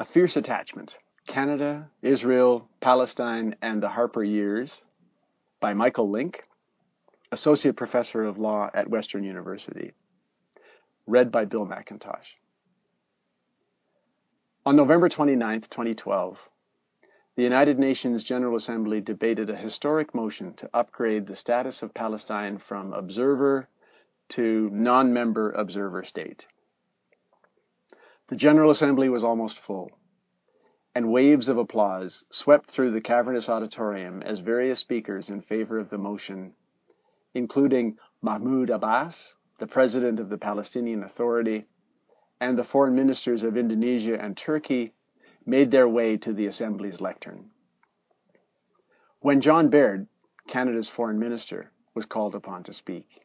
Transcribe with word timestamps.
A 0.00 0.04
Fierce 0.04 0.36
Attachment 0.36 0.96
Canada, 1.26 1.90
Israel, 2.02 2.68
Palestine, 2.78 3.56
and 3.60 3.82
the 3.82 3.88
Harper 3.88 4.22
Years 4.22 4.80
by 5.58 5.74
Michael 5.74 6.08
Lynk, 6.08 6.44
Associate 7.32 7.74
Professor 7.74 8.22
of 8.22 8.38
Law 8.38 8.70
at 8.72 8.88
Western 8.88 9.24
University. 9.24 9.94
Read 11.08 11.32
by 11.32 11.46
Bill 11.46 11.66
McIntosh. 11.66 12.36
On 14.64 14.76
November 14.76 15.08
29, 15.08 15.62
2012, 15.62 16.48
the 17.34 17.42
United 17.42 17.80
Nations 17.80 18.22
General 18.22 18.54
Assembly 18.54 19.00
debated 19.00 19.50
a 19.50 19.56
historic 19.56 20.14
motion 20.14 20.54
to 20.54 20.70
upgrade 20.72 21.26
the 21.26 21.34
status 21.34 21.82
of 21.82 21.92
Palestine 21.92 22.58
from 22.58 22.92
observer 22.92 23.68
to 24.28 24.70
non 24.72 25.12
member 25.12 25.50
observer 25.50 26.04
state. 26.04 26.46
The 28.28 28.36
General 28.36 28.70
Assembly 28.70 29.08
was 29.08 29.24
almost 29.24 29.58
full, 29.58 29.90
and 30.94 31.10
waves 31.10 31.48
of 31.48 31.56
applause 31.56 32.26
swept 32.28 32.66
through 32.66 32.90
the 32.90 33.00
cavernous 33.00 33.48
auditorium 33.48 34.22
as 34.22 34.40
various 34.40 34.80
speakers 34.80 35.30
in 35.30 35.40
favor 35.40 35.78
of 35.78 35.88
the 35.88 35.96
motion, 35.96 36.54
including 37.32 37.96
Mahmoud 38.20 38.68
Abbas, 38.68 39.34
the 39.58 39.66
president 39.66 40.20
of 40.20 40.28
the 40.28 40.36
Palestinian 40.36 41.02
Authority, 41.02 41.68
and 42.38 42.58
the 42.58 42.64
foreign 42.64 42.94
ministers 42.94 43.42
of 43.42 43.56
Indonesia 43.56 44.20
and 44.20 44.36
Turkey, 44.36 44.92
made 45.46 45.70
their 45.70 45.88
way 45.88 46.18
to 46.18 46.34
the 46.34 46.44
Assembly's 46.44 47.00
lectern. 47.00 47.50
When 49.20 49.40
John 49.40 49.70
Baird, 49.70 50.06
Canada's 50.46 50.90
foreign 50.90 51.18
minister, 51.18 51.72
was 51.94 52.04
called 52.04 52.34
upon 52.34 52.62
to 52.64 52.74
speak, 52.74 53.24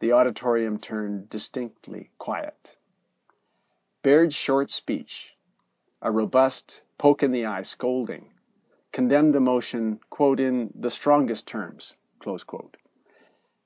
the 0.00 0.12
auditorium 0.12 0.78
turned 0.78 1.28
distinctly 1.28 2.12
quiet. 2.16 2.77
Baird's 4.00 4.36
short 4.36 4.70
speech, 4.70 5.36
a 6.00 6.12
robust, 6.12 6.82
poke 6.98 7.24
in 7.24 7.32
the 7.32 7.44
eye 7.44 7.62
scolding, 7.62 8.30
condemned 8.92 9.34
the 9.34 9.40
motion, 9.40 9.98
in 10.38 10.72
the 10.72 10.88
strongest 10.88 11.48
terms, 11.48 11.96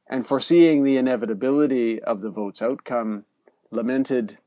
and 0.09 0.27
foreseeing 0.27 0.85
the 0.85 0.97
inevitability 0.97 2.03
of 2.03 2.23
the 2.23 2.31
vote's 2.31 2.63
outcome, 2.63 3.27
lamented, 3.71 4.39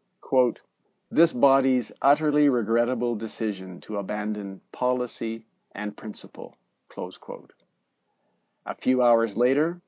this 1.12 1.32
body's 1.32 1.92
utterly 2.02 2.50
regrettable 2.50 3.16
decision 3.16 3.80
to 3.82 3.98
abandon 3.98 4.62
policy 4.72 5.46
and 5.76 5.96
principle. 5.96 6.58
A 6.98 8.76
few 8.76 9.04
hours 9.04 9.38
later, 9.38 9.82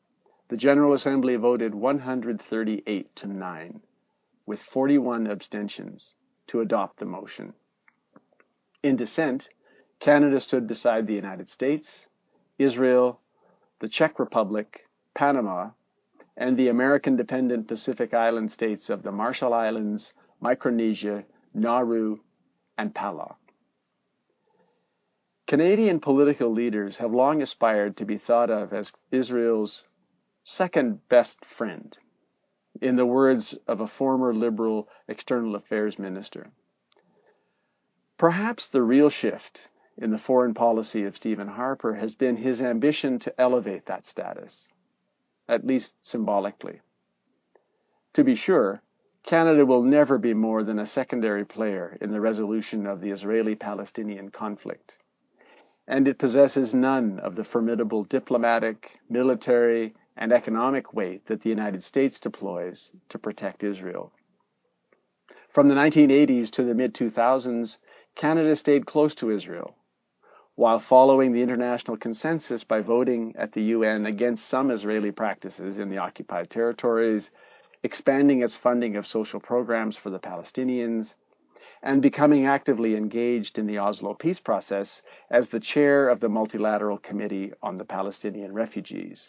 the 0.49 0.57
General 0.57 0.93
Assembly 0.93 1.37
voted 1.37 1.73
138 1.73 3.15
to 3.15 3.27
9 3.27 3.81
with 4.47 4.63
41 4.63 5.27
abstentions, 5.27 6.15
to 6.47 6.61
adopt 6.61 6.97
the 6.97 7.05
motion. 7.05 7.53
In 8.81 8.95
dissent, 8.95 9.49
Canada 9.99 10.39
stood 10.39 10.65
beside 10.67 11.05
the 11.05 11.13
United 11.13 11.49
States, 11.49 12.07
Israel, 12.57 13.19
the 13.79 13.89
Czech 13.89 14.17
Republic, 14.17 14.87
Panama, 15.13 15.71
and 16.37 16.55
the 16.55 16.69
American 16.69 17.17
dependent 17.17 17.67
Pacific 17.67 18.13
Island 18.13 18.49
states 18.49 18.89
of 18.89 19.03
the 19.03 19.11
Marshall 19.11 19.53
Islands, 19.53 20.13
Micronesia, 20.39 21.25
Nauru, 21.53 22.19
and 22.77 22.95
Palau. 22.95 23.35
Canadian 25.45 25.99
political 25.99 26.51
leaders 26.51 26.97
have 26.97 27.13
long 27.13 27.41
aspired 27.41 27.97
to 27.97 28.05
be 28.05 28.17
thought 28.17 28.49
of 28.49 28.71
as 28.71 28.93
Israel's 29.11 29.87
second 30.43 31.07
best 31.09 31.43
friend 31.43 31.97
in 32.81 32.95
the 32.95 33.05
words 33.05 33.53
of 33.67 33.81
a 33.81 33.87
former 33.87 34.33
Liberal 34.33 34.87
External 35.07 35.55
Affairs 35.55 35.97
Minister. 35.97 36.51
Perhaps 38.17 38.67
the 38.67 38.83
real 38.83 39.09
shift 39.09 39.69
in 39.97 40.11
the 40.11 40.17
foreign 40.17 40.53
policy 40.53 41.03
of 41.03 41.15
Stephen 41.15 41.47
Harper 41.47 41.95
has 41.95 42.15
been 42.15 42.37
his 42.37 42.61
ambition 42.61 43.19
to 43.19 43.41
elevate 43.41 43.85
that 43.85 44.05
status, 44.05 44.69
at 45.47 45.65
least 45.65 45.95
symbolically. 46.01 46.81
To 48.13 48.23
be 48.23 48.35
sure, 48.35 48.81
Canada 49.23 49.65
will 49.65 49.83
never 49.83 50.17
be 50.17 50.33
more 50.33 50.63
than 50.63 50.79
a 50.79 50.85
secondary 50.85 51.45
player 51.45 51.97
in 51.99 52.11
the 52.11 52.21
resolution 52.21 52.87
of 52.87 53.01
the 53.01 53.11
Israeli 53.11 53.55
Palestinian 53.55 54.29
conflict, 54.29 54.99
and 55.87 56.07
it 56.07 56.17
possesses 56.17 56.73
none 56.73 57.19
of 57.19 57.35
the 57.35 57.43
formidable 57.43 58.03
diplomatic, 58.03 58.99
military, 59.09 59.95
and 60.17 60.31
economic 60.31 60.93
weight 60.93 61.25
that 61.27 61.41
the 61.41 61.49
United 61.49 61.83
States 61.83 62.19
deploys 62.19 62.91
to 63.07 63.19
protect 63.19 63.63
Israel. 63.63 64.11
From 65.47 65.67
the 65.67 65.75
1980s 65.75 66.49
to 66.51 66.63
the 66.63 66.73
mid 66.73 66.93
2000s, 66.93 67.77
Canada 68.15 68.55
stayed 68.55 68.87
close 68.87 69.13
to 69.15 69.29
Israel, 69.29 69.75
while 70.55 70.79
following 70.79 71.31
the 71.31 71.43
international 71.43 71.97
consensus 71.97 72.63
by 72.63 72.81
voting 72.81 73.35
at 73.37 73.51
the 73.51 73.61
UN 73.61 74.07
against 74.07 74.47
some 74.47 74.71
Israeli 74.71 75.11
practices 75.11 75.77
in 75.77 75.89
the 75.89 75.99
occupied 75.99 76.49
territories, 76.49 77.29
expanding 77.83 78.41
its 78.41 78.55
funding 78.55 78.95
of 78.95 79.05
social 79.05 79.39
programs 79.39 79.95
for 79.95 80.09
the 80.09 80.19
Palestinians, 80.19 81.15
and 81.83 82.01
becoming 82.01 82.47
actively 82.47 82.95
engaged 82.95 83.59
in 83.59 83.67
the 83.67 83.77
Oslo 83.77 84.15
peace 84.15 84.39
process 84.39 85.03
as 85.29 85.49
the 85.49 85.59
chair 85.59 86.09
of 86.09 86.19
the 86.21 86.29
Multilateral 86.29 86.97
Committee 86.97 87.53
on 87.61 87.75
the 87.75 87.85
Palestinian 87.85 88.51
Refugees. 88.51 89.27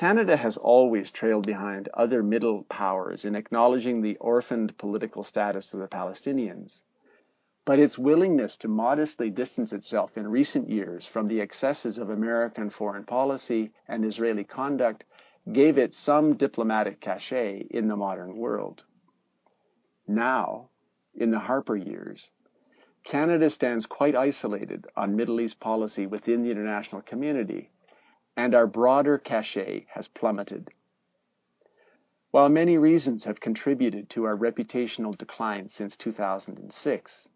Canada 0.00 0.34
has 0.38 0.56
always 0.56 1.10
trailed 1.10 1.44
behind 1.44 1.86
other 1.92 2.22
middle 2.22 2.62
powers 2.70 3.26
in 3.26 3.34
acknowledging 3.34 4.00
the 4.00 4.16
orphaned 4.16 4.74
political 4.78 5.22
status 5.22 5.74
of 5.74 5.80
the 5.80 5.86
Palestinians. 5.86 6.84
But 7.66 7.78
its 7.78 7.98
willingness 7.98 8.56
to 8.56 8.68
modestly 8.68 9.28
distance 9.28 9.74
itself 9.74 10.16
in 10.16 10.26
recent 10.26 10.70
years 10.70 11.06
from 11.06 11.26
the 11.26 11.42
excesses 11.42 11.98
of 11.98 12.08
American 12.08 12.70
foreign 12.70 13.04
policy 13.04 13.72
and 13.88 14.02
Israeli 14.02 14.42
conduct 14.42 15.04
gave 15.52 15.76
it 15.76 15.92
some 15.92 16.34
diplomatic 16.34 16.98
cachet 17.00 17.66
in 17.68 17.88
the 17.88 17.96
modern 17.96 18.38
world. 18.38 18.84
Now, 20.08 20.70
in 21.14 21.30
the 21.30 21.40
Harper 21.40 21.76
years, 21.76 22.30
Canada 23.04 23.50
stands 23.50 23.84
quite 23.84 24.16
isolated 24.16 24.86
on 24.96 25.14
Middle 25.14 25.42
East 25.42 25.60
policy 25.60 26.06
within 26.06 26.42
the 26.42 26.50
international 26.50 27.02
community 27.02 27.68
and 28.40 28.54
our 28.54 28.66
broader 28.66 29.18
cachet 29.18 29.84
has 29.90 30.08
plummeted. 30.08 30.70
While 32.30 32.48
many 32.48 32.78
reasons 32.78 33.24
have 33.24 33.38
contributed 33.38 34.08
to 34.10 34.24
our 34.24 34.34
reputational 34.34 35.14
decline 35.14 35.68
since 35.68 35.94
2006, 35.94 37.28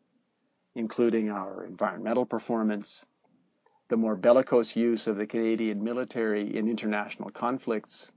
including 0.75 1.28
our 1.28 1.62
environmental 1.62 2.25
performance, 2.25 3.04
the 3.88 3.98
more 3.98 4.16
bellicose 4.16 4.76
use 4.76 5.06
of 5.06 5.19
the 5.19 5.26
Canadian 5.26 5.84
military 5.84 6.56
in 6.56 6.69
international 6.69 7.28
conflicts, 7.28 8.10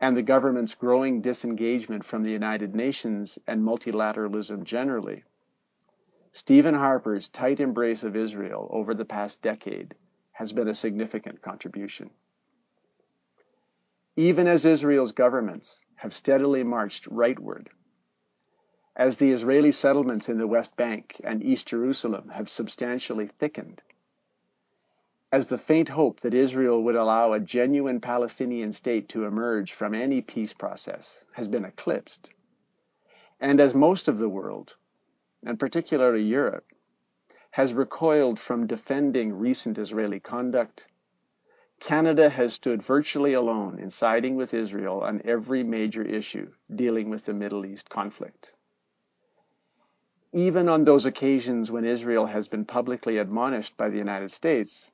and 0.00 0.16
the 0.16 0.22
government's 0.22 0.74
growing 0.74 1.20
disengagement 1.20 2.06
from 2.06 2.24
the 2.24 2.32
United 2.32 2.74
Nations 2.74 3.38
and 3.46 3.62
multilateralism 3.62 4.64
generally, 4.64 5.24
Stephen 6.32 6.74
Harper's 6.74 7.28
tight 7.28 7.60
embrace 7.60 8.02
of 8.02 8.16
Israel 8.16 8.66
over 8.70 8.94
the 8.94 9.04
past 9.04 9.42
decade 9.42 9.94
has 10.38 10.52
been 10.52 10.68
a 10.68 10.74
significant 10.74 11.42
contribution. 11.42 12.10
Even 14.14 14.46
as 14.46 14.64
Israel's 14.64 15.10
governments 15.10 15.84
have 15.96 16.14
steadily 16.14 16.62
marched 16.62 17.10
rightward, 17.10 17.66
as 18.94 19.16
the 19.16 19.32
Israeli 19.32 19.72
settlements 19.72 20.28
in 20.28 20.38
the 20.38 20.46
West 20.46 20.76
Bank 20.76 21.20
and 21.24 21.42
East 21.42 21.66
Jerusalem 21.66 22.28
have 22.28 22.48
substantially 22.48 23.26
thickened, 23.26 23.82
as 25.32 25.48
the 25.48 25.58
faint 25.58 25.88
hope 25.88 26.20
that 26.20 26.34
Israel 26.34 26.84
would 26.84 26.94
allow 26.94 27.32
a 27.32 27.40
genuine 27.40 28.00
Palestinian 28.00 28.70
state 28.70 29.08
to 29.08 29.24
emerge 29.24 29.72
from 29.72 29.92
any 29.92 30.20
peace 30.20 30.52
process 30.52 31.24
has 31.32 31.48
been 31.48 31.64
eclipsed, 31.64 32.30
and 33.40 33.58
as 33.58 33.74
most 33.74 34.06
of 34.06 34.18
the 34.18 34.28
world, 34.28 34.76
and 35.44 35.58
particularly 35.58 36.22
Europe, 36.22 36.64
has 37.58 37.74
recoiled 37.74 38.38
from 38.38 38.68
defending 38.68 39.32
recent 39.32 39.78
Israeli 39.78 40.20
conduct, 40.20 40.86
Canada 41.80 42.28
has 42.30 42.54
stood 42.54 42.80
virtually 42.80 43.32
alone 43.32 43.80
in 43.80 43.90
siding 43.90 44.36
with 44.36 44.54
Israel 44.54 45.00
on 45.00 45.20
every 45.24 45.64
major 45.64 46.04
issue 46.04 46.52
dealing 46.72 47.10
with 47.10 47.24
the 47.24 47.34
Middle 47.34 47.66
East 47.66 47.90
conflict. 47.90 48.54
Even 50.32 50.68
on 50.68 50.84
those 50.84 51.04
occasions 51.04 51.68
when 51.68 51.84
Israel 51.84 52.26
has 52.26 52.46
been 52.46 52.64
publicly 52.64 53.18
admonished 53.18 53.76
by 53.76 53.88
the 53.88 53.98
United 53.98 54.30
States, 54.30 54.92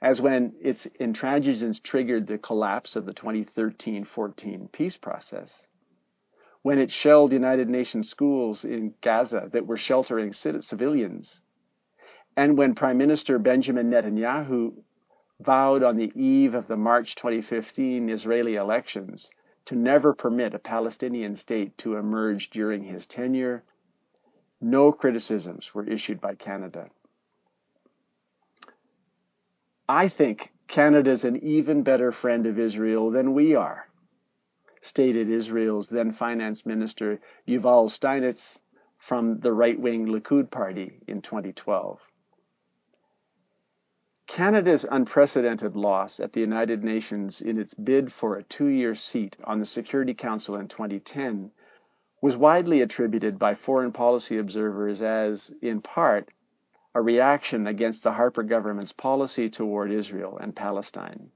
as 0.00 0.22
when 0.22 0.54
its 0.62 0.86
intransigence 0.98 1.82
triggered 1.82 2.28
the 2.28 2.38
collapse 2.38 2.96
of 2.96 3.04
the 3.04 3.12
2013 3.12 4.04
14 4.04 4.68
peace 4.72 4.96
process, 4.96 5.66
when 6.62 6.78
it 6.78 6.90
shelled 6.90 7.34
United 7.34 7.68
Nations 7.68 8.08
schools 8.08 8.64
in 8.64 8.94
Gaza 9.02 9.50
that 9.52 9.66
were 9.66 9.76
sheltering 9.76 10.32
civilians 10.32 11.42
and 12.38 12.56
when 12.56 12.72
Prime 12.72 12.96
Minister 12.96 13.36
Benjamin 13.36 13.90
Netanyahu 13.90 14.72
vowed 15.40 15.82
on 15.82 15.96
the 15.96 16.12
eve 16.14 16.54
of 16.54 16.68
the 16.68 16.76
March 16.76 17.16
2015 17.16 18.08
Israeli 18.08 18.54
elections 18.54 19.32
to 19.64 19.74
never 19.74 20.14
permit 20.14 20.54
a 20.54 20.60
Palestinian 20.60 21.34
state 21.34 21.76
to 21.78 21.96
emerge 21.96 22.50
during 22.50 22.84
his 22.84 23.06
tenure, 23.06 23.64
no 24.60 24.92
criticisms 24.92 25.74
were 25.74 25.88
issued 25.88 26.20
by 26.20 26.36
Canada. 26.36 26.88
I 29.88 30.06
think 30.06 30.52
Canada 30.68 31.10
is 31.10 31.24
an 31.24 31.38
even 31.38 31.82
better 31.82 32.12
friend 32.12 32.46
of 32.46 32.56
Israel 32.56 33.10
than 33.10 33.34
we 33.34 33.56
are, 33.56 33.88
stated 34.80 35.28
Israel's 35.28 35.88
then 35.88 36.12
finance 36.12 36.64
minister 36.64 37.18
Yuval 37.48 37.90
Steinitz 37.90 38.60
from 38.96 39.40
the 39.40 39.52
right 39.52 39.80
wing 39.80 40.06
Likud 40.06 40.52
party 40.52 41.00
in 41.08 41.20
2012. 41.20 42.12
Canada's 44.28 44.84
unprecedented 44.90 45.74
loss 45.74 46.20
at 46.20 46.34
the 46.34 46.40
United 46.40 46.84
Nations 46.84 47.40
in 47.40 47.58
its 47.58 47.72
bid 47.72 48.12
for 48.12 48.36
a 48.36 48.42
two 48.42 48.66
year 48.66 48.94
seat 48.94 49.38
on 49.42 49.58
the 49.58 49.64
Security 49.64 50.12
Council 50.12 50.54
in 50.54 50.68
2010 50.68 51.50
was 52.20 52.36
widely 52.36 52.82
attributed 52.82 53.38
by 53.38 53.54
foreign 53.54 53.90
policy 53.90 54.36
observers 54.36 55.00
as, 55.00 55.52
in 55.62 55.80
part, 55.80 56.28
a 56.94 57.00
reaction 57.00 57.66
against 57.66 58.02
the 58.02 58.12
Harper 58.12 58.42
government's 58.42 58.92
policy 58.92 59.48
toward 59.48 59.90
Israel 59.90 60.36
and 60.36 60.54
Palestine. 60.54 61.30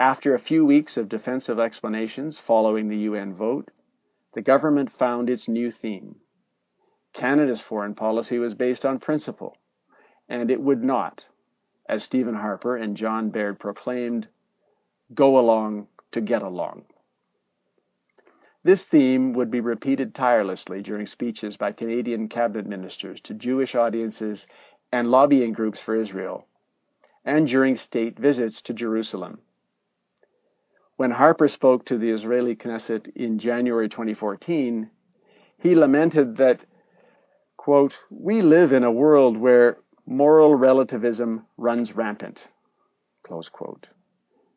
After 0.00 0.34
a 0.34 0.40
few 0.40 0.64
weeks 0.64 0.96
of 0.96 1.08
defensive 1.08 1.60
explanations 1.60 2.38
following 2.38 2.88
the 2.88 2.98
UN 2.98 3.34
vote, 3.34 3.70
the 4.32 4.42
government 4.42 4.90
found 4.90 5.28
its 5.28 5.48
new 5.48 5.70
theme. 5.70 6.16
Canada's 7.12 7.60
foreign 7.60 7.94
policy 7.94 8.38
was 8.38 8.54
based 8.54 8.86
on 8.86 8.98
principle, 8.98 9.58
and 10.28 10.50
it 10.50 10.60
would 10.62 10.82
not, 10.82 11.28
as 11.86 12.02
Stephen 12.02 12.34
Harper 12.34 12.76
and 12.76 12.96
John 12.96 13.30
Baird 13.30 13.58
proclaimed, 13.58 14.28
go 15.14 15.38
along 15.38 15.88
to 16.12 16.20
get 16.20 16.42
along. 16.42 16.84
This 18.64 18.86
theme 18.86 19.32
would 19.32 19.50
be 19.50 19.60
repeated 19.60 20.14
tirelessly 20.14 20.82
during 20.82 21.06
speeches 21.06 21.56
by 21.56 21.72
Canadian 21.72 22.28
cabinet 22.28 22.66
ministers 22.66 23.20
to 23.22 23.34
Jewish 23.34 23.74
audiences 23.74 24.46
and 24.92 25.10
lobbying 25.10 25.52
groups 25.52 25.80
for 25.80 25.96
Israel, 25.96 26.46
and 27.24 27.48
during 27.48 27.74
state 27.74 28.18
visits 28.18 28.62
to 28.62 28.74
Jerusalem. 28.74 29.40
When 30.96 31.10
Harper 31.10 31.48
spoke 31.48 31.84
to 31.86 31.98
the 31.98 32.10
Israeli 32.10 32.54
Knesset 32.54 33.08
in 33.16 33.38
January 33.38 33.88
2014, 33.88 34.90
he 35.58 35.74
lamented 35.74 36.36
that, 36.36 36.60
quote, 37.56 38.04
we 38.10 38.42
live 38.42 38.72
in 38.72 38.84
a 38.84 38.92
world 38.92 39.36
where 39.36 39.78
moral 40.12 40.54
relativism 40.54 41.46
runs 41.56 41.96
rampant, 41.96 42.48
close 43.22 43.48
quote, 43.48 43.88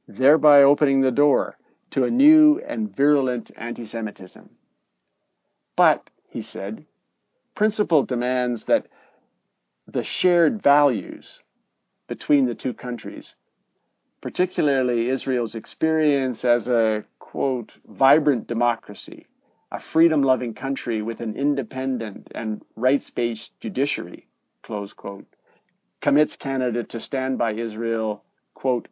thereby 0.07 0.61
opening 0.61 0.99
the 1.01 1.11
door 1.11 1.57
to 1.89 2.03
a 2.03 2.11
new 2.11 2.59
and 2.67 2.93
virulent 2.93 3.51
anti 3.55 3.85
Semitism. 3.85 4.49
But, 5.77 6.09
he 6.27 6.41
said, 6.41 6.85
principle 7.55 8.03
demands 8.03 8.65
that 8.65 8.87
the 9.87 10.03
shared 10.03 10.61
values 10.61 11.41
between 12.07 12.45
the 12.45 12.55
two 12.55 12.73
countries, 12.73 13.35
particularly 14.19 15.09
Israel's 15.09 15.55
experience 15.55 16.43
as 16.43 16.67
a, 16.67 17.05
quote, 17.19 17.77
vibrant 17.85 18.45
democracy, 18.47 19.25
a 19.71 19.79
freedom 19.79 20.21
loving 20.21 20.53
country 20.53 21.01
with 21.01 21.21
an 21.21 21.35
independent 21.35 22.29
and 22.35 22.63
rights 22.75 23.09
based 23.09 23.59
judiciary, 23.61 24.27
close 24.61 24.91
quote, 24.91 25.34
commits 26.05 26.35
Canada 26.35 26.83
to 26.83 26.99
stand 26.99 27.35
by 27.35 27.51
Israel, 27.51 28.23
quote, 28.53 28.87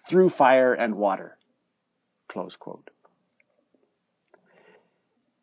through 0.00 0.30
fire 0.30 0.72
and 0.72 0.94
water, 0.94 1.36
close 2.28 2.56
quote. 2.56 2.88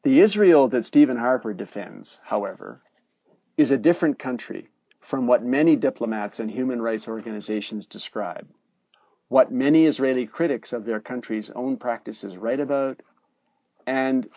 The 0.01 0.21
Israel 0.21 0.67
that 0.69 0.85
Stephen 0.85 1.17
Harper 1.17 1.53
defends, 1.53 2.19
however, 2.25 2.81
is 3.57 3.69
a 3.69 3.77
different 3.77 4.17
country 4.17 4.69
from 5.01 5.27
what 5.27 5.45
many 5.45 5.75
diplomats 5.75 6.39
and 6.39 6.49
human 6.49 6.81
rights 6.81 7.07
organizations 7.07 7.85
describe, 7.85 8.47
what 9.27 9.51
many 9.51 9.85
Israeli 9.85 10.25
critics 10.25 10.73
of 10.73 10.83
their 10.83 10.99
country's 10.99 11.51
own 11.51 11.77
practices 11.77 12.37
write 12.37 12.59
about, 12.59 13.03
and 13.85 14.27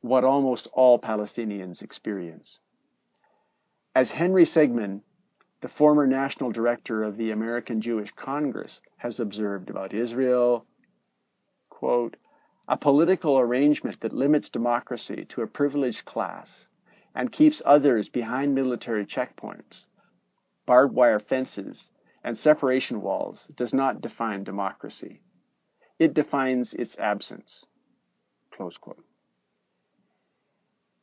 what 0.00 0.24
almost 0.24 0.66
all 0.72 0.98
Palestinians 0.98 1.84
experience. 1.84 2.58
As 3.94 4.10
Henry 4.10 4.42
Siegman 4.42 5.02
the 5.64 5.68
former 5.68 6.06
national 6.06 6.52
director 6.52 7.02
of 7.02 7.16
the 7.16 7.30
American 7.30 7.80
Jewish 7.80 8.10
Congress 8.10 8.82
has 8.98 9.18
observed 9.18 9.70
about 9.70 9.94
Israel, 9.94 10.66
quote, 11.70 12.18
a 12.68 12.76
political 12.76 13.38
arrangement 13.38 13.98
that 14.00 14.12
limits 14.12 14.50
democracy 14.50 15.24
to 15.24 15.40
a 15.40 15.46
privileged 15.46 16.04
class 16.04 16.68
and 17.14 17.32
keeps 17.32 17.62
others 17.64 18.10
behind 18.10 18.54
military 18.54 19.06
checkpoints, 19.06 19.86
barbed 20.66 20.94
wire 20.94 21.18
fences, 21.18 21.90
and 22.22 22.36
separation 22.36 23.00
walls 23.00 23.46
does 23.56 23.72
not 23.72 24.02
define 24.02 24.44
democracy. 24.44 25.22
It 25.98 26.12
defines 26.12 26.74
its 26.74 26.98
absence. 26.98 27.64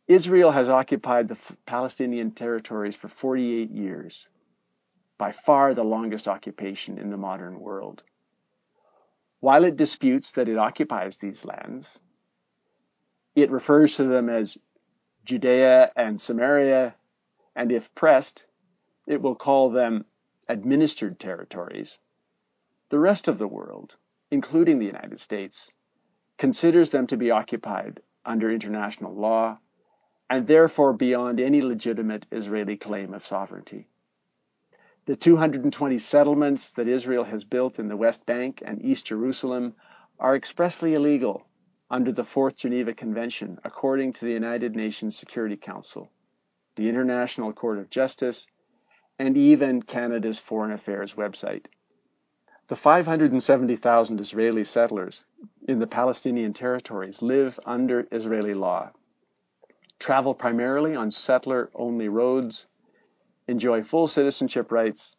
Israel 0.07 0.51
has 0.51 0.69
occupied 0.69 1.29
the 1.29 1.55
Palestinian 1.65 2.29
territories 2.29 2.95
for 2.95 3.07
48 3.07 3.71
years 3.71 4.27
by 5.21 5.31
far 5.31 5.75
the 5.75 5.83
longest 5.83 6.27
occupation 6.27 6.97
in 6.97 7.11
the 7.11 7.17
modern 7.17 7.59
world. 7.59 8.01
While 9.39 9.63
it 9.65 9.75
disputes 9.75 10.31
that 10.31 10.49
it 10.49 10.57
occupies 10.57 11.17
these 11.17 11.45
lands, 11.45 11.99
it 13.35 13.51
refers 13.51 13.95
to 13.97 14.05
them 14.05 14.29
as 14.29 14.57
Judea 15.23 15.91
and 15.95 16.19
Samaria, 16.19 16.95
and 17.55 17.71
if 17.71 17.93
pressed, 17.93 18.47
it 19.05 19.21
will 19.21 19.35
call 19.35 19.69
them 19.69 20.05
administered 20.49 21.19
territories. 21.19 21.99
The 22.89 22.97
rest 22.97 23.27
of 23.27 23.37
the 23.37 23.47
world, 23.47 23.97
including 24.31 24.79
the 24.79 24.87
United 24.87 25.19
States, 25.19 25.71
considers 26.39 26.89
them 26.89 27.05
to 27.05 27.15
be 27.15 27.29
occupied 27.29 28.01
under 28.25 28.49
international 28.49 29.13
law 29.13 29.59
and 30.31 30.47
therefore 30.47 30.93
beyond 30.93 31.39
any 31.39 31.61
legitimate 31.61 32.25
Israeli 32.31 32.75
claim 32.75 33.13
of 33.13 33.23
sovereignty. 33.23 33.90
The 35.05 35.15
220 35.15 35.97
settlements 35.97 36.71
that 36.73 36.87
Israel 36.87 37.23
has 37.23 37.43
built 37.43 37.79
in 37.79 37.87
the 37.87 37.97
West 37.97 38.27
Bank 38.27 38.61
and 38.63 38.79
East 38.85 39.07
Jerusalem 39.07 39.73
are 40.19 40.35
expressly 40.35 40.93
illegal 40.93 41.47
under 41.89 42.11
the 42.11 42.23
Fourth 42.23 42.55
Geneva 42.57 42.93
Convention, 42.93 43.59
according 43.63 44.13
to 44.13 44.25
the 44.25 44.31
United 44.31 44.75
Nations 44.75 45.17
Security 45.17 45.57
Council, 45.57 46.11
the 46.75 46.87
International 46.87 47.51
Court 47.51 47.79
of 47.79 47.89
Justice, 47.89 48.45
and 49.17 49.35
even 49.35 49.81
Canada's 49.81 50.37
Foreign 50.37 50.71
Affairs 50.71 51.15
website. 51.15 51.65
The 52.67 52.75
570,000 52.75 54.21
Israeli 54.21 54.63
settlers 54.63 55.25
in 55.67 55.79
the 55.79 55.87
Palestinian 55.87 56.53
territories 56.53 57.23
live 57.23 57.59
under 57.65 58.07
Israeli 58.11 58.53
law, 58.53 58.91
travel 59.97 60.35
primarily 60.35 60.95
on 60.95 61.09
settler 61.09 61.71
only 61.73 62.07
roads, 62.07 62.67
enjoy 63.47 63.81
full 63.81 64.07
citizenship 64.07 64.71
rights, 64.71 65.17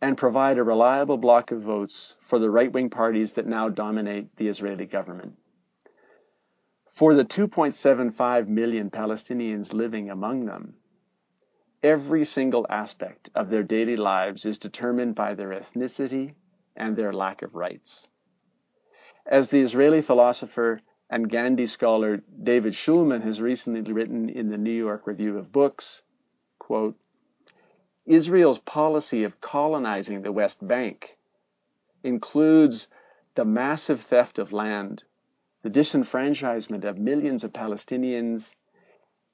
and 0.00 0.16
provide 0.16 0.58
a 0.58 0.62
reliable 0.62 1.16
block 1.16 1.50
of 1.50 1.62
votes 1.62 2.16
for 2.20 2.38
the 2.38 2.50
right 2.50 2.72
wing 2.72 2.90
parties 2.90 3.32
that 3.32 3.46
now 3.46 3.68
dominate 3.68 4.36
the 4.36 4.48
Israeli 4.48 4.86
government. 4.86 5.36
For 6.88 7.14
the 7.14 7.24
2.75 7.24 8.48
million 8.48 8.90
Palestinians 8.90 9.72
living 9.72 10.10
among 10.10 10.44
them, 10.44 10.74
every 11.82 12.24
single 12.24 12.66
aspect 12.68 13.30
of 13.34 13.50
their 13.50 13.62
daily 13.62 13.96
lives 13.96 14.44
is 14.44 14.58
determined 14.58 15.14
by 15.14 15.34
their 15.34 15.50
ethnicity 15.50 16.34
and 16.74 16.96
their 16.96 17.12
lack 17.12 17.42
of 17.42 17.54
rights. 17.54 18.08
As 19.24 19.48
the 19.48 19.60
Israeli 19.60 20.02
philosopher 20.02 20.80
and 21.10 21.30
Gandhi 21.30 21.66
scholar 21.66 22.22
David 22.42 22.74
Shulman 22.74 23.22
has 23.22 23.40
recently 23.40 23.92
written 23.92 24.28
in 24.28 24.50
the 24.50 24.58
New 24.58 24.70
York 24.70 25.06
Review 25.06 25.38
of 25.38 25.52
Books, 25.52 26.02
quote, 26.58 26.96
Israel's 28.06 28.60
policy 28.60 29.24
of 29.24 29.40
colonizing 29.40 30.22
the 30.22 30.30
West 30.30 30.64
Bank 30.64 31.18
includes 32.04 32.86
the 33.34 33.44
massive 33.44 34.00
theft 34.00 34.38
of 34.38 34.52
land, 34.52 35.02
the 35.62 35.70
disenfranchisement 35.70 36.84
of 36.84 37.00
millions 37.00 37.42
of 37.42 37.52
Palestinians, 37.52 38.54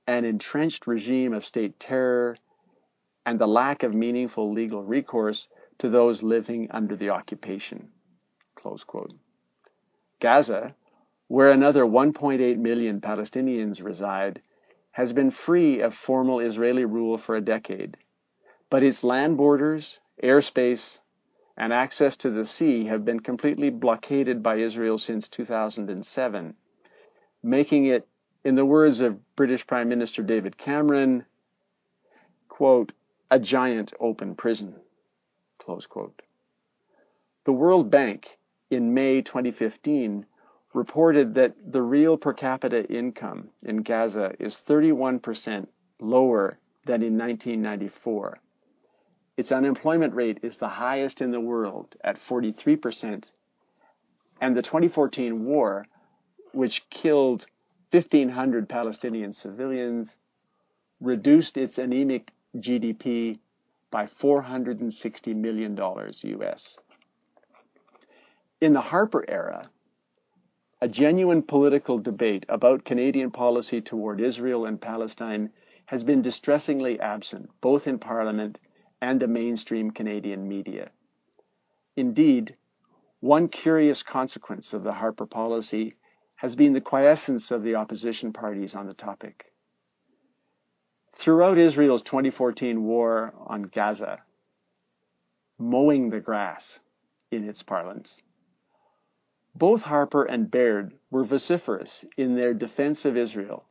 an 0.06 0.24
entrenched 0.24 0.86
regime 0.86 1.34
of 1.34 1.44
state 1.44 1.78
terror, 1.78 2.34
and 3.26 3.38
the 3.38 3.46
lack 3.46 3.82
of 3.82 3.94
meaningful 3.94 4.50
legal 4.50 4.82
recourse 4.82 5.48
to 5.76 5.90
those 5.90 6.22
living 6.22 6.70
under 6.70 6.96
the 6.96 7.10
occupation. 7.10 7.90
Gaza, 10.18 10.74
where 11.28 11.50
another 11.50 11.84
1.8 11.84 12.56
million 12.56 13.02
Palestinians 13.02 13.84
reside, 13.84 14.40
has 14.92 15.12
been 15.12 15.30
free 15.30 15.80
of 15.80 15.92
formal 15.92 16.40
Israeli 16.40 16.86
rule 16.86 17.18
for 17.18 17.36
a 17.36 17.40
decade 17.42 17.98
but 18.72 18.82
its 18.82 19.04
land 19.04 19.36
borders, 19.36 20.00
airspace, 20.22 21.02
and 21.58 21.74
access 21.74 22.16
to 22.16 22.30
the 22.30 22.46
sea 22.46 22.86
have 22.86 23.04
been 23.04 23.20
completely 23.20 23.68
blockaded 23.68 24.42
by 24.42 24.56
Israel 24.56 24.96
since 24.96 25.28
2007, 25.28 26.54
making 27.42 27.84
it 27.84 28.08
in 28.42 28.54
the 28.54 28.64
words 28.64 29.00
of 29.00 29.36
British 29.36 29.66
Prime 29.66 29.90
Minister 29.90 30.22
David 30.22 30.56
Cameron, 30.56 31.26
quote, 32.48 32.94
a 33.30 33.38
giant 33.38 33.92
open 34.00 34.34
prison, 34.34 34.76
close 35.58 35.84
quote. 35.84 36.22
The 37.44 37.52
World 37.52 37.90
Bank 37.90 38.38
in 38.70 38.94
May 38.94 39.20
2015 39.20 40.24
reported 40.72 41.34
that 41.34 41.54
the 41.70 41.82
real 41.82 42.16
per 42.16 42.32
capita 42.32 42.90
income 42.90 43.50
in 43.62 43.82
Gaza 43.82 44.32
is 44.38 44.54
31% 44.54 45.66
lower 46.00 46.58
than 46.86 47.02
in 47.02 47.18
1994. 47.18 48.40
Its 49.36 49.50
unemployment 49.50 50.14
rate 50.14 50.38
is 50.42 50.58
the 50.58 50.68
highest 50.68 51.22
in 51.22 51.30
the 51.30 51.40
world 51.40 51.96
at 52.04 52.16
43%. 52.16 53.32
And 54.40 54.56
the 54.56 54.62
2014 54.62 55.44
war, 55.44 55.86
which 56.52 56.88
killed 56.90 57.46
1,500 57.90 58.68
Palestinian 58.68 59.32
civilians, 59.32 60.18
reduced 61.00 61.56
its 61.56 61.78
anemic 61.78 62.30
GDP 62.56 63.38
by 63.90 64.04
$460 64.04 65.34
million 65.36 65.76
US. 65.76 66.78
In 68.60 68.72
the 68.72 68.80
Harper 68.80 69.24
era, 69.28 69.70
a 70.80 70.88
genuine 70.88 71.42
political 71.42 71.98
debate 71.98 72.44
about 72.48 72.84
Canadian 72.84 73.30
policy 73.30 73.80
toward 73.80 74.20
Israel 74.20 74.66
and 74.66 74.80
Palestine 74.80 75.50
has 75.86 76.04
been 76.04 76.22
distressingly 76.22 76.98
absent, 77.00 77.50
both 77.60 77.86
in 77.86 77.98
Parliament 77.98 78.58
and 79.02 79.18
the 79.18 79.26
mainstream 79.26 79.90
Canadian 79.90 80.46
media. 80.46 80.92
Indeed, 81.96 82.56
one 83.18 83.48
curious 83.48 84.02
consequence 84.02 84.72
of 84.72 84.84
the 84.84 84.92
Harper 84.92 85.26
policy 85.26 85.96
has 86.36 86.54
been 86.54 86.72
the 86.72 86.80
quiescence 86.80 87.50
of 87.50 87.64
the 87.64 87.74
opposition 87.74 88.32
parties 88.32 88.76
on 88.76 88.86
the 88.86 88.94
topic. 88.94 89.52
Throughout 91.10 91.58
Israel's 91.58 92.02
2014 92.02 92.84
war 92.84 93.34
on 93.44 93.64
Gaza, 93.64 94.22
mowing 95.58 96.10
the 96.10 96.20
grass 96.20 96.78
in 97.32 97.48
its 97.48 97.62
parlance, 97.62 98.22
both 99.54 99.82
Harper 99.82 100.22
and 100.22 100.48
Baird 100.48 100.94
were 101.10 101.24
vociferous 101.24 102.04
in 102.16 102.36
their 102.36 102.54
defense 102.54 103.04
of 103.04 103.16
Israel, 103.16 103.64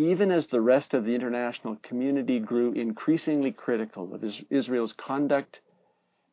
even 0.00 0.30
as 0.30 0.46
the 0.46 0.60
rest 0.60 0.94
of 0.94 1.04
the 1.04 1.14
international 1.14 1.76
community 1.82 2.38
grew 2.38 2.72
increasingly 2.72 3.52
critical 3.52 4.14
of 4.14 4.24
Israel's 4.50 4.92
conduct 4.92 5.60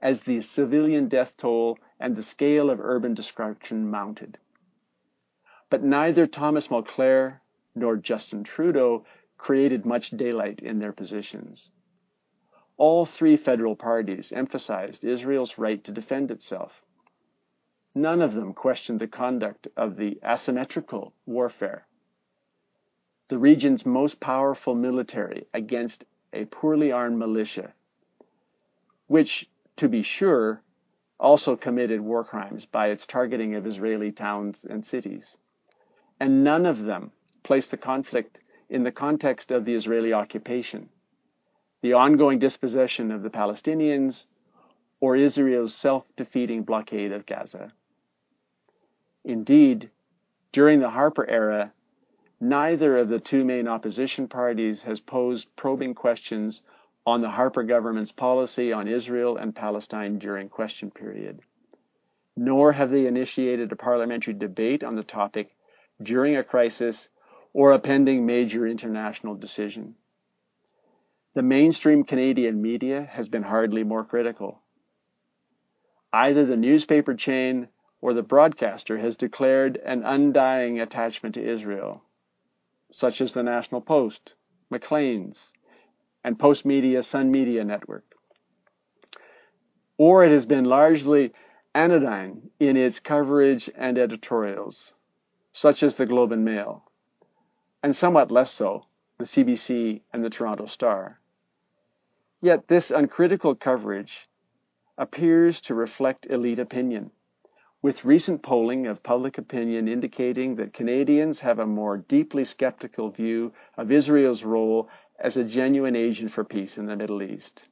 as 0.01 0.23
the 0.23 0.41
civilian 0.41 1.07
death 1.07 1.35
toll 1.37 1.77
and 1.99 2.15
the 2.15 2.23
scale 2.23 2.69
of 2.69 2.79
urban 2.79 3.13
destruction 3.13 3.89
mounted. 3.89 4.37
But 5.69 5.83
neither 5.83 6.25
Thomas 6.25 6.67
Mulcair 6.67 7.39
nor 7.75 7.97
Justin 7.97 8.43
Trudeau 8.43 9.05
created 9.37 9.85
much 9.85 10.11
daylight 10.11 10.61
in 10.61 10.79
their 10.79 10.93
positions. 10.93 11.71
All 12.77 13.05
three 13.05 13.35
federal 13.35 13.75
parties 13.75 14.31
emphasized 14.31 15.03
Israel's 15.03 15.57
right 15.57 15.83
to 15.83 15.91
defend 15.91 16.31
itself 16.31 16.83
None 17.97 18.21
of 18.21 18.35
them 18.35 18.53
questioned 18.53 18.99
the 18.99 19.07
conduct 19.07 19.67
of 19.75 19.97
the 19.97 20.19
asymmetrical 20.23 21.15
warfare, 21.25 21.86
the 23.27 23.37
region's 23.37 23.85
most 23.85 24.19
powerful 24.19 24.73
military 24.73 25.45
against 25.53 26.05
a 26.33 26.45
poorly 26.45 26.91
armed 26.91 27.17
militia, 27.17 27.73
which, 29.07 29.49
to 29.75 29.89
be 29.89 30.01
sure, 30.01 30.61
also 31.19 31.55
committed 31.55 32.01
war 32.01 32.23
crimes 32.23 32.65
by 32.65 32.87
its 32.87 33.05
targeting 33.05 33.55
of 33.55 33.65
Israeli 33.65 34.11
towns 34.11 34.65
and 34.65 34.85
cities. 34.85 35.37
And 36.19 36.43
none 36.43 36.65
of 36.65 36.83
them 36.83 37.11
placed 37.43 37.71
the 37.71 37.77
conflict 37.77 38.41
in 38.69 38.83
the 38.83 38.91
context 38.91 39.51
of 39.51 39.65
the 39.65 39.73
Israeli 39.73 40.13
occupation, 40.13 40.89
the 41.81 41.93
ongoing 41.93 42.39
dispossession 42.39 43.11
of 43.11 43.23
the 43.23 43.29
Palestinians, 43.29 44.25
or 44.99 45.15
Israel's 45.15 45.73
self 45.73 46.05
defeating 46.15 46.63
blockade 46.63 47.11
of 47.11 47.25
Gaza. 47.25 47.73
Indeed, 49.23 49.89
during 50.51 50.79
the 50.79 50.89
Harper 50.89 51.27
era, 51.29 51.73
neither 52.39 52.97
of 52.97 53.09
the 53.09 53.19
two 53.19 53.43
main 53.43 53.67
opposition 53.67 54.27
parties 54.27 54.83
has 54.83 54.99
posed 54.99 55.55
probing 55.55 55.93
questions 55.93 56.61
on 57.05 57.21
the 57.21 57.29
Harper 57.29 57.63
government's 57.63 58.11
policy 58.11 58.73
on 58.73 58.87
Israel 58.87 59.37
and 59.37 59.55
Palestine 59.55 60.19
during 60.19 60.49
question 60.49 60.91
period. 60.91 61.39
Nor 62.35 62.73
have 62.73 62.91
they 62.91 63.07
initiated 63.07 63.71
a 63.71 63.75
parliamentary 63.75 64.33
debate 64.33 64.83
on 64.83 64.95
the 64.95 65.03
topic 65.03 65.55
during 66.01 66.35
a 66.35 66.43
crisis 66.43 67.09
or 67.53 67.71
a 67.71 67.79
pending 67.79 68.25
major 68.25 68.67
international 68.67 69.35
decision. 69.35 69.95
The 71.33 71.43
mainstream 71.43 72.03
Canadian 72.03 72.61
media 72.61 73.07
has 73.11 73.27
been 73.27 73.43
hardly 73.43 73.83
more 73.83 74.03
critical. 74.03 74.61
Either 76.11 76.45
the 76.45 76.57
newspaper 76.57 77.13
chain 77.13 77.69
or 78.01 78.13
the 78.13 78.23
broadcaster 78.23 78.97
has 78.97 79.15
declared 79.15 79.77
an 79.77 80.03
undying 80.03 80.79
attachment 80.79 81.35
to 81.35 81.43
Israel, 81.43 82.03
such 82.91 83.21
as 83.21 83.33
the 83.33 83.43
National 83.43 83.81
Post, 83.81 84.35
Maclean's, 84.69 85.53
and 86.23 86.39
Postmedia 86.39 87.03
Sun 87.03 87.31
Media 87.31 87.63
Network. 87.63 88.15
Or 89.97 90.23
it 90.23 90.31
has 90.31 90.45
been 90.45 90.65
largely 90.65 91.33
anodyne 91.73 92.49
in 92.59 92.77
its 92.77 92.99
coverage 92.99 93.69
and 93.75 93.97
editorials, 93.97 94.93
such 95.51 95.83
as 95.83 95.95
the 95.95 96.05
Globe 96.05 96.31
and 96.31 96.45
Mail, 96.45 96.83
and 97.83 97.95
somewhat 97.95 98.31
less 98.31 98.51
so, 98.51 98.85
the 99.17 99.25
CBC 99.25 100.01
and 100.13 100.23
the 100.23 100.29
Toronto 100.29 100.65
Star. 100.65 101.19
Yet 102.41 102.67
this 102.67 102.91
uncritical 102.91 103.55
coverage 103.55 104.27
appears 104.97 105.61
to 105.61 105.75
reflect 105.75 106.27
elite 106.29 106.59
opinion 106.59 107.11
with 107.87 108.03
recent 108.03 108.41
polling 108.41 108.85
of 108.85 109.01
public 109.01 109.37
opinion 109.37 109.87
indicating 109.87 110.57
that 110.57 110.73
Canadians 110.73 111.39
have 111.39 111.57
a 111.57 111.65
more 111.65 111.95
deeply 111.95 112.43
skeptical 112.43 113.09
view 113.09 113.53
of 113.77 113.93
Israel's 113.93 114.43
role 114.43 114.89
as 115.17 115.37
a 115.37 115.43
genuine 115.45 115.95
agent 115.95 116.29
for 116.29 116.43
peace 116.43 116.77
in 116.77 116.85
the 116.85 116.97
Middle 116.97 117.23
East. 117.23 117.69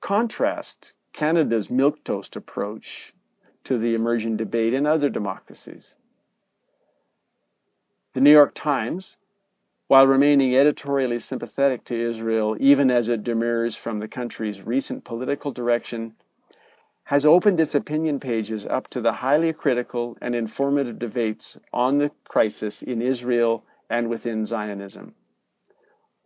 Contrast 0.00 0.94
Canada's 1.12 1.68
milquetoast 1.68 2.36
approach 2.36 3.12
to 3.64 3.76
the 3.76 3.94
emerging 3.94 4.38
debate 4.38 4.72
in 4.72 4.86
other 4.86 5.10
democracies. 5.10 5.94
The 8.14 8.22
New 8.22 8.32
York 8.32 8.54
Times, 8.54 9.18
while 9.88 10.06
remaining 10.06 10.56
editorially 10.56 11.18
sympathetic 11.18 11.84
to 11.84 11.94
Israel 11.94 12.56
even 12.58 12.90
as 12.90 13.10
it 13.10 13.24
demurs 13.24 13.76
from 13.76 13.98
the 13.98 14.08
country's 14.08 14.62
recent 14.62 15.04
political 15.04 15.52
direction, 15.52 16.14
has 17.08 17.24
opened 17.24 17.58
its 17.58 17.74
opinion 17.74 18.20
pages 18.20 18.66
up 18.66 18.86
to 18.86 19.00
the 19.00 19.12
highly 19.12 19.50
critical 19.50 20.14
and 20.20 20.34
informative 20.34 20.98
debates 20.98 21.56
on 21.72 21.96
the 21.96 22.10
crisis 22.24 22.82
in 22.82 23.00
Israel 23.00 23.64
and 23.88 24.10
within 24.10 24.44
Zionism. 24.44 25.14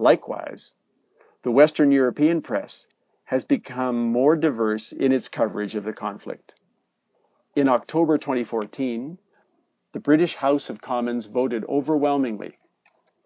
Likewise, 0.00 0.74
the 1.42 1.52
Western 1.52 1.92
European 1.92 2.42
press 2.42 2.88
has 3.26 3.44
become 3.44 4.10
more 4.10 4.34
diverse 4.34 4.90
in 4.90 5.12
its 5.12 5.28
coverage 5.28 5.76
of 5.76 5.84
the 5.84 5.92
conflict. 5.92 6.56
In 7.54 7.68
October 7.68 8.18
2014, 8.18 9.18
the 9.92 10.00
British 10.00 10.34
House 10.34 10.68
of 10.68 10.82
Commons 10.82 11.26
voted 11.26 11.64
overwhelmingly, 11.68 12.56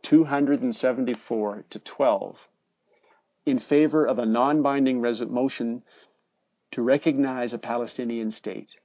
274 0.03 1.65
to 1.71 1.79
12, 1.79 2.49
in 3.47 3.59
favor 3.59 4.05
of 4.05 4.19
a 4.19 4.27
non 4.27 4.61
binding 4.61 5.01
motion 5.01 5.83
to 6.77 6.83
recognize 6.83 7.55
a 7.55 7.59
Palestinian 7.59 8.31
state. 8.31 8.77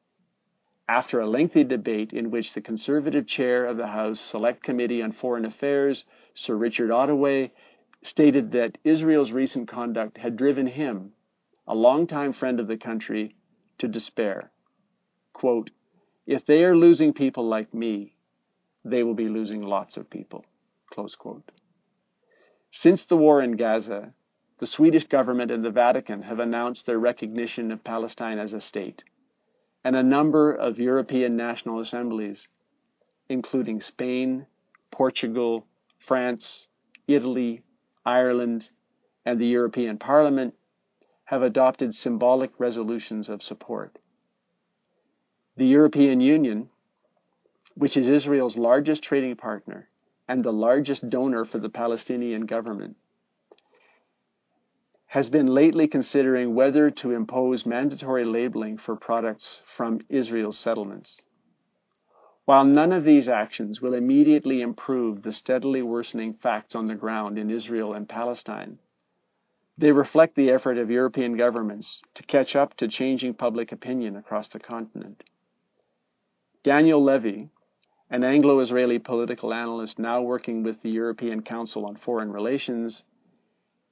After 0.87 1.19
a 1.19 1.27
lengthy 1.27 1.65
debate 1.65 2.13
in 2.13 2.31
which 2.31 2.53
the 2.53 2.61
conservative 2.61 3.27
chair 3.27 3.65
of 3.65 3.75
the 3.75 3.87
House 3.87 4.17
Select 4.17 4.63
Committee 4.63 5.01
on 5.01 5.11
Foreign 5.11 5.43
Affairs, 5.43 6.05
Sir 6.33 6.55
Richard 6.55 6.89
Ottaway, 6.89 7.51
stated 8.01 8.51
that 8.51 8.77
Israel's 8.85 9.33
recent 9.33 9.67
conduct 9.67 10.19
had 10.19 10.37
driven 10.37 10.67
him, 10.67 11.11
a 11.67 11.75
longtime 11.75 12.31
friend 12.31 12.61
of 12.61 12.67
the 12.67 12.77
country, 12.77 13.35
to 13.77 13.89
despair. 13.89 14.51
Quote, 15.33 15.71
if 16.25 16.45
they 16.45 16.63
are 16.63 16.77
losing 16.77 17.11
people 17.11 17.45
like 17.45 17.73
me, 17.73 18.15
they 18.85 19.03
will 19.03 19.15
be 19.15 19.27
losing 19.27 19.61
lots 19.61 19.97
of 19.97 20.09
people. 20.09 20.45
Close 20.89 21.15
quote. 21.15 21.51
Since 22.69 23.03
the 23.03 23.17
war 23.17 23.41
in 23.41 23.57
Gaza, 23.57 24.13
the 24.61 24.67
Swedish 24.67 25.05
government 25.05 25.49
and 25.49 25.65
the 25.65 25.71
Vatican 25.71 26.21
have 26.21 26.37
announced 26.37 26.85
their 26.85 26.99
recognition 26.99 27.71
of 27.71 27.83
Palestine 27.83 28.37
as 28.37 28.53
a 28.53 28.61
state, 28.61 29.03
and 29.83 29.95
a 29.95 30.03
number 30.03 30.53
of 30.53 30.77
European 30.77 31.35
national 31.35 31.79
assemblies, 31.79 32.47
including 33.27 33.81
Spain, 33.81 34.45
Portugal, 34.91 35.65
France, 35.97 36.67
Italy, 37.07 37.63
Ireland, 38.05 38.69
and 39.25 39.41
the 39.41 39.47
European 39.47 39.97
Parliament, 39.97 40.53
have 41.25 41.41
adopted 41.41 41.95
symbolic 41.95 42.51
resolutions 42.59 43.29
of 43.29 43.41
support. 43.41 43.97
The 45.55 45.65
European 45.65 46.21
Union 46.21 46.69
which 47.73 47.97
is 47.97 48.07
Israel's 48.07 48.57
largest 48.57 49.01
trading 49.01 49.35
partner 49.35 49.89
and 50.27 50.43
the 50.43 50.53
largest 50.53 51.09
donor 51.09 51.45
for 51.45 51.57
the 51.57 51.69
Palestinian 51.69 52.45
government, 52.45 52.95
has 55.11 55.27
been 55.27 55.47
lately 55.47 55.89
considering 55.89 56.55
whether 56.55 56.89
to 56.89 57.11
impose 57.11 57.65
mandatory 57.65 58.23
labeling 58.23 58.77
for 58.77 58.95
products 58.95 59.61
from 59.65 59.99
Israel's 60.07 60.57
settlements. 60.57 61.23
While 62.45 62.63
none 62.63 62.93
of 62.93 63.03
these 63.03 63.27
actions 63.27 63.81
will 63.81 63.93
immediately 63.93 64.61
improve 64.61 65.21
the 65.21 65.33
steadily 65.33 65.81
worsening 65.81 66.33
facts 66.33 66.75
on 66.75 66.85
the 66.85 66.95
ground 66.95 67.37
in 67.37 67.49
Israel 67.49 67.91
and 67.91 68.07
Palestine, 68.07 68.79
they 69.77 69.91
reflect 69.91 70.35
the 70.35 70.49
effort 70.49 70.77
of 70.77 70.89
European 70.89 71.35
governments 71.35 72.01
to 72.13 72.23
catch 72.23 72.55
up 72.55 72.75
to 72.75 72.87
changing 72.87 73.33
public 73.33 73.73
opinion 73.73 74.15
across 74.15 74.47
the 74.47 74.59
continent. 74.59 75.25
Daniel 76.63 77.03
Levy, 77.03 77.49
an 78.09 78.23
Anglo 78.23 78.61
Israeli 78.61 78.97
political 78.97 79.53
analyst 79.53 79.99
now 79.99 80.21
working 80.21 80.63
with 80.63 80.81
the 80.81 80.89
European 80.89 81.41
Council 81.41 81.85
on 81.85 81.97
Foreign 81.97 82.31
Relations, 82.31 83.03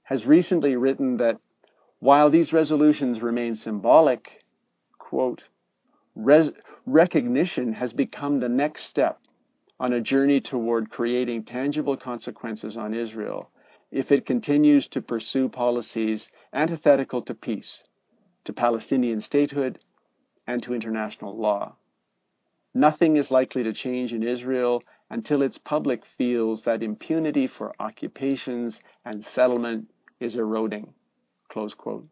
has 0.09 0.25
recently 0.25 0.75
written 0.75 1.17
that 1.17 1.39
while 1.99 2.31
these 2.31 2.51
resolutions 2.51 3.21
remain 3.21 3.53
symbolic, 3.53 4.41
quote, 4.97 5.49
res- 6.15 6.51
recognition 6.87 7.73
has 7.73 7.93
become 7.93 8.39
the 8.39 8.49
next 8.49 8.85
step 8.85 9.19
on 9.79 9.93
a 9.93 10.01
journey 10.01 10.39
toward 10.39 10.89
creating 10.89 11.43
tangible 11.43 11.95
consequences 11.95 12.75
on 12.75 12.91
Israel 12.91 13.51
if 13.91 14.11
it 14.11 14.25
continues 14.25 14.87
to 14.87 14.99
pursue 14.99 15.47
policies 15.47 16.31
antithetical 16.53 17.21
to 17.21 17.35
peace, 17.35 17.83
to 18.43 18.51
Palestinian 18.51 19.19
statehood, 19.19 19.77
and 20.47 20.63
to 20.63 20.73
international 20.73 21.37
law. 21.37 21.75
Nothing 22.73 23.15
is 23.15 23.29
likely 23.29 23.61
to 23.61 23.73
change 23.73 24.11
in 24.11 24.23
Israel 24.23 24.81
until 25.11 25.43
its 25.43 25.59
public 25.59 26.03
feels 26.03 26.63
that 26.63 26.81
impunity 26.81 27.45
for 27.45 27.75
occupations 27.79 28.81
and 29.05 29.23
settlement 29.23 29.87
is 30.19 30.35
eroding. 30.35 30.93
Close 31.47 31.73
quote. 31.73 32.07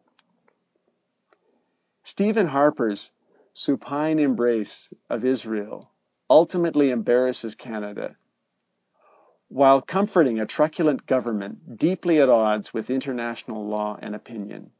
Stephen 2.02 2.48
Harper's 2.48 3.10
supine 3.52 4.18
embrace 4.18 4.92
of 5.10 5.24
Israel 5.24 5.90
ultimately 6.30 6.90
embarrasses 6.90 7.54
Canada 7.54 8.16
while 9.48 9.80
comforting 9.80 10.38
a 10.38 10.46
truculent 10.46 11.06
government 11.06 11.78
deeply 11.78 12.20
at 12.20 12.28
odds 12.28 12.74
with 12.74 12.90
international 12.90 13.66
law 13.66 13.98
and 14.00 14.14
opinion. 14.14 14.70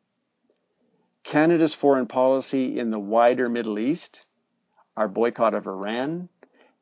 Canada's 1.24 1.74
foreign 1.74 2.06
policy 2.06 2.78
in 2.78 2.90
the 2.90 2.98
wider 2.98 3.48
Middle 3.48 3.78
East 3.78 4.26
our 4.98 5.06
boycott 5.08 5.54
of 5.54 5.68
Iran, 5.68 6.28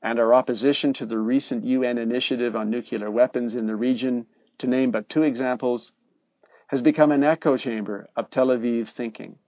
and 0.00 0.18
our 0.18 0.32
opposition 0.32 0.94
to 0.94 1.04
the 1.04 1.18
recent 1.18 1.64
UN 1.64 1.98
initiative 1.98 2.56
on 2.56 2.70
nuclear 2.70 3.10
weapons 3.10 3.54
in 3.54 3.66
the 3.66 3.76
region, 3.76 4.24
to 4.56 4.66
name 4.66 4.90
but 4.90 5.06
two 5.10 5.22
examples, 5.22 5.92
has 6.68 6.82
become 6.82 7.12
an 7.12 7.23
echo 7.23 7.56
chamber 7.56 8.08
of 8.16 8.30
Tel 8.30 8.49
Aviv's 8.49 8.92
thinking. 8.92 9.38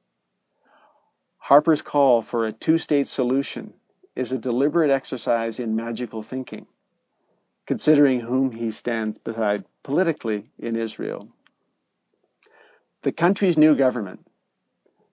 Harper's 1.39 1.83
call 1.83 2.23
for 2.23 2.47
a 2.47 2.53
two 2.53 2.79
state 2.79 3.07
solution 3.07 3.75
is 4.15 4.33
a 4.33 4.39
deliberate 4.39 4.91
exercise 4.91 5.59
in 5.59 5.75
magical 5.75 6.23
thinking, 6.23 6.67
considering 7.67 8.21
whom 8.21 8.53
he 8.53 8.71
stands 8.71 9.19
beside 9.19 9.65
politically 9.83 10.51
in 10.59 10.77
Israel. 10.77 11.29
The 13.03 13.13
country's 13.13 13.57
new 13.57 13.75
government, 13.75 14.27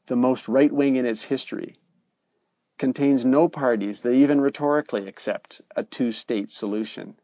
the 0.08 0.16
most 0.16 0.48
right 0.48 0.72
wing 0.72 0.96
in 0.96 1.06
its 1.06 1.24
history, 1.24 1.74
contains 2.78 3.26
no 3.26 3.48
parties 3.48 4.02
that 4.02 4.12
even 4.12 4.42
rhetorically 4.42 5.08
accept 5.08 5.62
a 5.76 5.84
two 5.84 6.12
state 6.12 6.52
solution 6.52 7.16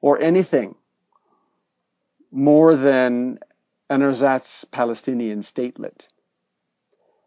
or 0.00 0.20
anything 0.20 0.76
more 2.32 2.74
than 2.74 3.38
an 3.90 4.00
ersatz 4.00 4.64
Palestinian 4.64 5.40
statelet. 5.40 6.08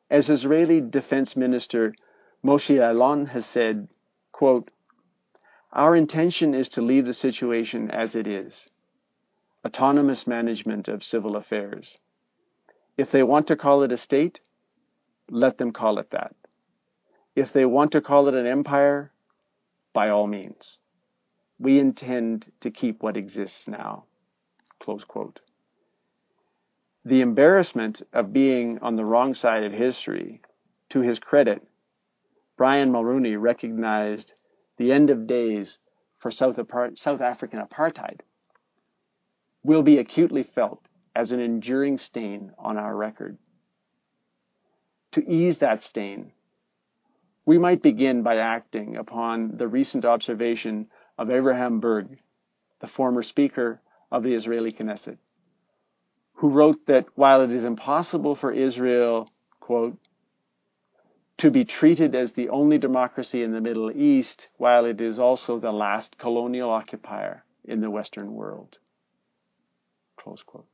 As 0.10 0.30
Israeli 0.30 0.82
Defense 0.82 1.38
Minister 1.38 1.94
Moshe 2.44 2.76
Ya'alon 2.76 3.28
has 3.30 3.46
said, 3.46 3.88
quote, 4.32 4.72
Our 5.72 5.96
intention 5.96 6.54
is 6.54 6.68
to 6.70 6.82
leave 6.82 7.06
the 7.06 7.14
situation 7.14 7.90
as 7.92 8.16
it 8.16 8.28
is 8.28 8.72
autonomous 9.66 10.28
management 10.28 10.88
of 10.88 11.04
civil 11.04 11.36
affairs. 11.36 11.98
If 12.98 13.10
they 13.10 13.24
want 13.24 13.48
to 13.48 13.56
call 13.56 13.82
it 13.82 13.92
a 13.92 13.98
state, 13.98 14.40
let 15.28 15.58
them 15.58 15.72
call 15.72 15.98
it 15.98 16.12
that. 16.12 16.36
If 17.36 17.52
they 17.52 17.66
want 17.66 17.92
to 17.94 18.02
call 18.02 18.28
it 18.28 18.36
an 18.36 18.46
empire, 18.46 19.12
by 19.92 20.10
all 20.10 20.28
means. 20.28 20.80
We 21.58 21.80
intend 21.80 22.52
to 22.60 22.70
keep 22.70 23.02
what 23.02 23.18
exists 23.18 23.68
now. 23.68 24.06
Close 24.80 25.04
quote. 25.04 25.42
The 27.04 27.22
embarrassment 27.22 28.02
of 28.14 28.34
being 28.34 28.80
on 28.80 28.96
the 28.96 29.06
wrong 29.06 29.34
side 29.34 29.64
of 29.64 29.72
history, 29.72 30.42
to 30.90 31.02
his 31.02 31.20
credit, 31.20 31.68
Brian 32.58 32.92
Mulroney 32.92 33.40
recognized 33.40 34.34
the 34.78 34.92
end 34.92 35.10
of 35.10 35.28
days 35.28 35.80
for 36.18 36.32
South, 36.32 36.60
South 36.98 37.22
African 37.22 37.60
apartheid 37.60 38.22
will 39.64 39.84
be 39.84 39.98
acutely 39.98 40.44
felt 40.44 40.88
as 41.16 41.32
an 41.32 41.40
enduring 41.40 41.98
stain 41.98 42.52
on 42.58 42.78
our 42.78 42.96
record. 42.96 43.38
To 45.12 45.30
ease 45.30 45.60
that 45.60 45.82
stain, 45.82 46.34
we 47.46 47.58
might 47.58 47.82
begin 47.82 48.22
by 48.22 48.38
acting 48.38 48.96
upon 48.96 49.58
the 49.58 49.68
recent 49.68 50.06
observation 50.06 50.88
of 51.18 51.32
Abraham 51.32 51.80
Burg, 51.80 52.20
the 52.80 52.88
former 52.88 53.24
Speaker 53.24 53.82
of 54.16 54.24
the 54.24 54.34
Israeli 54.34 54.72
Knesset, 54.72 55.18
who 56.36 56.50
wrote 56.50 56.86
that 56.86 57.06
while 57.16 57.42
it 57.42 57.52
is 57.52 57.66
impossible 57.66 58.34
for 58.34 58.50
Israel, 58.50 59.30
quote, 59.60 59.98
to 61.36 61.52
be 61.52 61.66
treated 61.66 62.16
as 62.16 62.32
the 62.32 62.48
only 62.48 62.78
democracy 62.78 63.44
in 63.44 63.52
the 63.52 63.60
Middle 63.60 63.92
East, 63.92 64.52
while 64.56 64.86
it 64.86 65.02
is 65.02 65.20
also 65.20 65.60
the 65.60 65.74
last 65.74 66.18
colonial 66.18 66.70
occupier 66.70 67.44
in 67.66 67.82
the 67.82 67.92
Western 67.92 68.34
world. 68.34 68.80
Close 70.16 70.42
quote. 70.44 70.68